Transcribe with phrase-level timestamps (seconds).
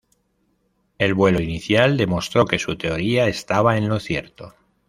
[0.97, 4.55] El vuelo inicial demostró que su teoría estaba en lo cierto.